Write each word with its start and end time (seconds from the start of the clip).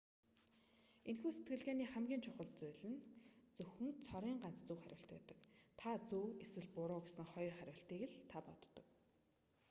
энэхүү 1.09 1.31
сэтгэлгээний 1.35 1.89
хамгийн 1.93 2.23
чухал 2.25 2.49
хүчин 2.51 2.73
зүйл 2.77 2.99
зөвхөн 3.57 3.89
цорын 4.05 4.37
ганц 4.43 4.59
зөв 4.67 4.79
хариулт 4.81 5.05
байдаг 5.13 5.39
та 5.79 5.89
зөв 6.09 6.25
эсвэл 6.43 6.69
буруу 6.75 7.01
гэсэн 7.03 7.25
хоёр 7.33 7.53
хариултыг 7.59 8.01
л 8.09 8.15
та 8.31 8.37
боддог 8.47 8.85